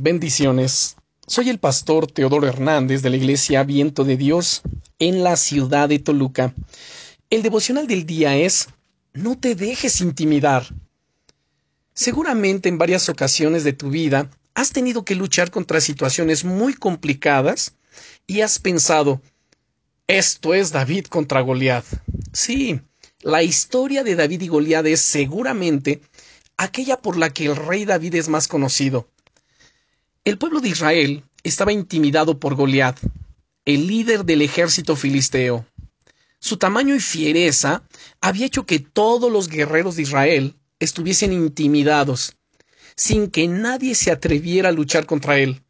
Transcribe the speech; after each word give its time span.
Bendiciones. 0.00 0.96
Soy 1.26 1.50
el 1.50 1.58
pastor 1.58 2.06
Teodoro 2.10 2.48
Hernández 2.48 3.02
de 3.02 3.10
la 3.10 3.16
Iglesia 3.18 3.62
Viento 3.62 4.04
de 4.04 4.16
Dios 4.16 4.62
en 4.98 5.22
la 5.22 5.36
ciudad 5.36 5.90
de 5.90 5.98
Toluca. 5.98 6.54
El 7.28 7.42
devocional 7.42 7.86
del 7.86 8.06
día 8.06 8.34
es 8.34 8.68
No 9.12 9.38
te 9.38 9.54
dejes 9.54 10.00
intimidar. 10.00 10.66
Seguramente 11.92 12.70
en 12.70 12.78
varias 12.78 13.10
ocasiones 13.10 13.64
de 13.64 13.74
tu 13.74 13.90
vida 13.90 14.30
has 14.54 14.70
tenido 14.70 15.04
que 15.04 15.14
luchar 15.14 15.50
contra 15.50 15.82
situaciones 15.82 16.42
muy 16.42 16.72
complicadas 16.72 17.74
y 18.26 18.40
has 18.40 18.58
pensado 18.58 19.20
esto 20.06 20.54
es 20.54 20.72
David 20.72 21.04
contra 21.04 21.42
Goliat. 21.42 21.84
Sí, 22.32 22.80
la 23.20 23.42
historia 23.42 24.02
de 24.04 24.14
David 24.14 24.40
y 24.40 24.48
Goliat 24.48 24.86
es 24.86 25.02
seguramente 25.02 26.00
aquella 26.56 26.96
por 26.96 27.18
la 27.18 27.28
que 27.28 27.44
el 27.44 27.56
rey 27.56 27.84
David 27.84 28.14
es 28.14 28.30
más 28.30 28.48
conocido. 28.48 29.06
El 30.24 30.38
pueblo 30.38 30.60
de 30.60 30.68
Israel 30.68 31.24
estaba 31.42 31.72
intimidado 31.72 32.38
por 32.38 32.54
Goliat, 32.54 32.96
el 33.64 33.88
líder 33.88 34.24
del 34.24 34.42
ejército 34.42 34.94
filisteo. 34.94 35.66
Su 36.38 36.58
tamaño 36.58 36.94
y 36.94 37.00
fiereza 37.00 37.82
había 38.20 38.46
hecho 38.46 38.64
que 38.64 38.78
todos 38.78 39.32
los 39.32 39.48
guerreros 39.48 39.96
de 39.96 40.02
Israel 40.02 40.54
estuviesen 40.78 41.32
intimidados, 41.32 42.36
sin 42.94 43.32
que 43.32 43.48
nadie 43.48 43.96
se 43.96 44.12
atreviera 44.12 44.68
a 44.68 44.72
luchar 44.72 45.06
contra 45.06 45.40
él. 45.40 45.64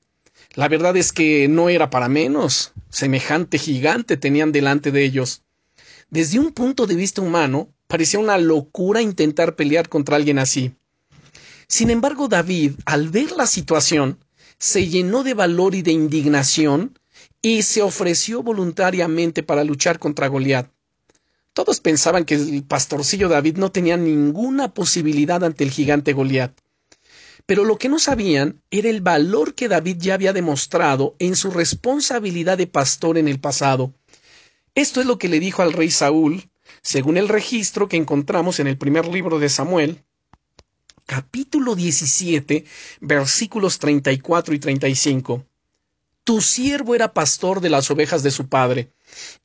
La 0.54 0.68
verdad 0.68 0.98
es 0.98 1.12
que 1.12 1.48
no 1.48 1.70
era 1.70 1.88
para 1.88 2.10
menos. 2.10 2.72
Semejante 2.90 3.56
gigante 3.56 4.18
tenían 4.18 4.52
delante 4.52 4.90
de 4.90 5.02
ellos. 5.02 5.40
Desde 6.10 6.38
un 6.38 6.52
punto 6.52 6.86
de 6.86 6.94
vista 6.94 7.22
humano, 7.22 7.70
parecía 7.86 8.20
una 8.20 8.36
locura 8.36 9.00
intentar 9.00 9.56
pelear 9.56 9.88
contra 9.88 10.16
alguien 10.16 10.38
así. 10.38 10.74
Sin 11.68 11.88
embargo, 11.88 12.28
David, 12.28 12.74
al 12.84 13.08
ver 13.08 13.32
la 13.32 13.46
situación, 13.46 14.18
se 14.62 14.86
llenó 14.86 15.24
de 15.24 15.34
valor 15.34 15.74
y 15.74 15.82
de 15.82 15.90
indignación 15.90 16.96
y 17.42 17.62
se 17.62 17.82
ofreció 17.82 18.44
voluntariamente 18.44 19.42
para 19.42 19.64
luchar 19.64 19.98
contra 19.98 20.28
Goliat. 20.28 20.70
Todos 21.52 21.80
pensaban 21.80 22.24
que 22.24 22.36
el 22.36 22.62
pastorcillo 22.62 23.28
David 23.28 23.56
no 23.56 23.72
tenía 23.72 23.96
ninguna 23.96 24.72
posibilidad 24.72 25.42
ante 25.42 25.64
el 25.64 25.72
gigante 25.72 26.12
Goliat. 26.12 26.56
Pero 27.44 27.64
lo 27.64 27.76
que 27.76 27.88
no 27.88 27.98
sabían 27.98 28.62
era 28.70 28.88
el 28.88 29.00
valor 29.00 29.56
que 29.56 29.66
David 29.66 29.96
ya 29.98 30.14
había 30.14 30.32
demostrado 30.32 31.16
en 31.18 31.34
su 31.34 31.50
responsabilidad 31.50 32.56
de 32.56 32.68
pastor 32.68 33.18
en 33.18 33.26
el 33.26 33.40
pasado. 33.40 33.92
Esto 34.76 35.00
es 35.00 35.06
lo 35.06 35.18
que 35.18 35.28
le 35.28 35.40
dijo 35.40 35.62
al 35.62 35.72
rey 35.72 35.90
Saúl, 35.90 36.48
según 36.82 37.16
el 37.16 37.28
registro 37.28 37.88
que 37.88 37.96
encontramos 37.96 38.60
en 38.60 38.68
el 38.68 38.78
primer 38.78 39.08
libro 39.08 39.40
de 39.40 39.48
Samuel, 39.48 40.04
capítulo 41.14 41.74
17, 41.74 42.64
versículos 43.02 43.78
34 43.78 44.54
y 44.54 44.58
35. 44.58 45.44
Tu 46.24 46.40
siervo 46.40 46.94
era 46.94 47.12
pastor 47.12 47.60
de 47.60 47.68
las 47.68 47.90
ovejas 47.90 48.22
de 48.22 48.30
su 48.30 48.48
padre, 48.48 48.94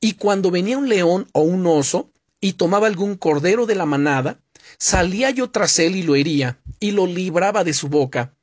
y 0.00 0.14
cuando 0.14 0.50
venía 0.50 0.78
un 0.78 0.88
león 0.88 1.28
o 1.32 1.42
un 1.42 1.66
oso, 1.66 2.10
y 2.40 2.54
tomaba 2.54 2.86
algún 2.86 3.16
cordero 3.16 3.66
de 3.66 3.74
la 3.74 3.84
manada, 3.84 4.40
salía 4.78 5.28
yo 5.28 5.50
tras 5.50 5.78
él 5.78 5.96
y 5.96 6.02
lo 6.04 6.16
hería, 6.16 6.58
y 6.80 6.92
lo 6.92 7.06
libraba 7.06 7.64
de 7.64 7.74
su 7.74 7.88
boca. 7.88 8.34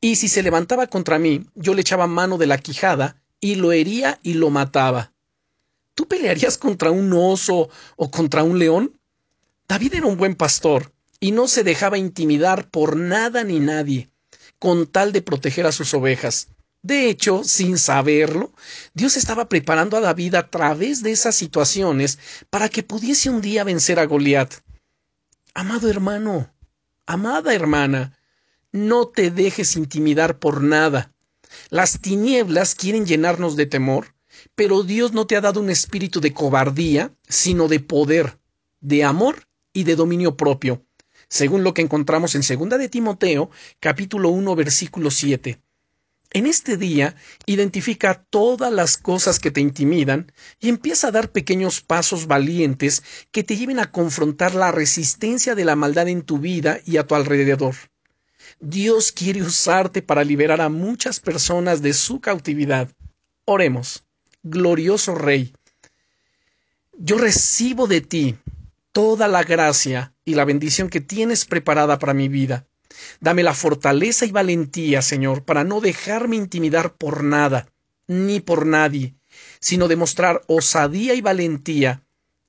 Y 0.00 0.16
si 0.16 0.28
se 0.28 0.42
levantaba 0.42 0.86
contra 0.86 1.18
mí, 1.18 1.44
yo 1.54 1.74
le 1.74 1.82
echaba 1.82 2.06
mano 2.06 2.38
de 2.38 2.46
la 2.46 2.56
quijada, 2.56 3.22
y 3.38 3.56
lo 3.56 3.72
hería 3.72 4.18
y 4.22 4.32
lo 4.32 4.48
mataba. 4.48 5.12
¿Tú 5.94 6.08
pelearías 6.08 6.56
contra 6.56 6.90
un 6.90 7.12
oso 7.12 7.68
o 7.96 8.10
contra 8.10 8.42
un 8.42 8.58
león? 8.58 8.98
David 9.68 9.92
era 9.96 10.06
un 10.06 10.16
buen 10.16 10.34
pastor, 10.36 10.91
y 11.22 11.30
no 11.30 11.46
se 11.46 11.62
dejaba 11.62 11.98
intimidar 11.98 12.68
por 12.68 12.96
nada 12.96 13.44
ni 13.44 13.60
nadie, 13.60 14.10
con 14.58 14.88
tal 14.88 15.12
de 15.12 15.22
proteger 15.22 15.66
a 15.66 15.72
sus 15.72 15.94
ovejas. 15.94 16.48
De 16.82 17.08
hecho, 17.08 17.44
sin 17.44 17.78
saberlo, 17.78 18.52
Dios 18.92 19.16
estaba 19.16 19.48
preparando 19.48 19.96
a 19.96 20.00
David 20.00 20.34
a 20.34 20.50
través 20.50 21.00
de 21.00 21.12
esas 21.12 21.36
situaciones 21.36 22.18
para 22.50 22.68
que 22.68 22.82
pudiese 22.82 23.30
un 23.30 23.40
día 23.40 23.62
vencer 23.62 24.00
a 24.00 24.06
Goliat. 24.06 24.52
Amado 25.54 25.88
hermano, 25.88 26.52
amada 27.06 27.54
hermana, 27.54 28.18
no 28.72 29.06
te 29.06 29.30
dejes 29.30 29.76
intimidar 29.76 30.40
por 30.40 30.60
nada. 30.60 31.12
Las 31.70 32.00
tinieblas 32.00 32.74
quieren 32.74 33.06
llenarnos 33.06 33.54
de 33.54 33.66
temor, 33.66 34.12
pero 34.56 34.82
Dios 34.82 35.12
no 35.12 35.28
te 35.28 35.36
ha 35.36 35.40
dado 35.40 35.60
un 35.60 35.70
espíritu 35.70 36.20
de 36.20 36.32
cobardía, 36.32 37.14
sino 37.28 37.68
de 37.68 37.78
poder, 37.78 38.40
de 38.80 39.04
amor 39.04 39.46
y 39.72 39.84
de 39.84 39.94
dominio 39.94 40.36
propio 40.36 40.84
según 41.32 41.64
lo 41.64 41.72
que 41.72 41.80
encontramos 41.80 42.34
en 42.34 42.42
2 42.42 42.78
de 42.78 42.90
Timoteo, 42.90 43.50
capítulo 43.80 44.28
1, 44.28 44.54
versículo 44.54 45.10
7. 45.10 45.58
En 46.34 46.44
este 46.44 46.76
día, 46.76 47.16
identifica 47.46 48.22
todas 48.28 48.70
las 48.70 48.98
cosas 48.98 49.40
que 49.40 49.50
te 49.50 49.62
intimidan 49.62 50.30
y 50.60 50.68
empieza 50.68 51.08
a 51.08 51.10
dar 51.10 51.32
pequeños 51.32 51.80
pasos 51.80 52.26
valientes 52.26 53.02
que 53.30 53.42
te 53.42 53.56
lleven 53.56 53.78
a 53.78 53.90
confrontar 53.90 54.54
la 54.54 54.72
resistencia 54.72 55.54
de 55.54 55.64
la 55.64 55.74
maldad 55.74 56.08
en 56.08 56.20
tu 56.20 56.36
vida 56.36 56.80
y 56.84 56.98
a 56.98 57.06
tu 57.06 57.14
alrededor. 57.14 57.76
Dios 58.60 59.10
quiere 59.10 59.40
usarte 59.40 60.02
para 60.02 60.24
liberar 60.24 60.60
a 60.60 60.68
muchas 60.68 61.18
personas 61.18 61.80
de 61.80 61.94
su 61.94 62.20
cautividad. 62.20 62.90
Oremos. 63.46 64.04
Glorioso 64.42 65.14
Rey, 65.14 65.54
yo 66.98 67.16
recibo 67.16 67.86
de 67.86 68.02
ti 68.02 68.36
toda 68.92 69.28
la 69.28 69.44
gracia 69.44 70.11
y 70.24 70.34
la 70.34 70.44
bendición 70.44 70.88
que 70.88 71.00
tienes 71.00 71.44
preparada 71.44 71.98
para 71.98 72.14
mi 72.14 72.28
vida. 72.28 72.66
Dame 73.20 73.42
la 73.42 73.54
fortaleza 73.54 74.26
y 74.26 74.32
valentía, 74.32 75.02
Señor, 75.02 75.44
para 75.44 75.64
no 75.64 75.80
dejarme 75.80 76.36
intimidar 76.36 76.94
por 76.94 77.24
nada, 77.24 77.68
ni 78.06 78.40
por 78.40 78.66
nadie, 78.66 79.14
sino 79.60 79.88
demostrar 79.88 80.42
osadía 80.46 81.14
y 81.14 81.20
valentía 81.20 82.02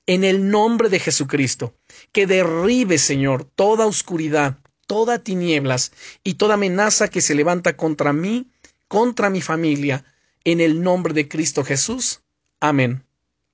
en 0.06 0.22
el 0.22 0.50
nombre 0.50 0.88
de 0.88 1.00
Jesucristo, 1.00 1.74
que 2.12 2.26
derribe, 2.26 2.98
Señor, 2.98 3.44
toda 3.44 3.86
oscuridad, 3.86 4.58
toda 4.86 5.18
tinieblas 5.18 5.92
y 6.22 6.34
toda 6.34 6.54
amenaza 6.54 7.08
que 7.08 7.22
se 7.22 7.34
levanta 7.34 7.76
contra 7.76 8.12
mí, 8.12 8.50
contra 8.88 9.30
mi 9.30 9.40
familia, 9.40 10.04
en 10.44 10.60
el 10.60 10.82
nombre 10.82 11.14
de 11.14 11.26
Cristo 11.26 11.64
Jesús. 11.64 12.20
Amén. 12.60 13.04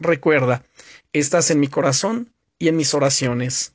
Recuerda, 0.01 0.65
estás 1.13 1.51
en 1.51 1.61
mi 1.61 1.69
corazón 1.69 2.33
y 2.59 2.69
en 2.69 2.77
mis 2.77 2.95
oraciones. 2.95 3.75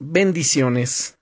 Bendiciones. 0.00 1.17